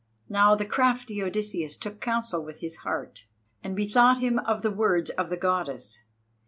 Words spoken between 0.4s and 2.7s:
the crafty Odysseus took counsel with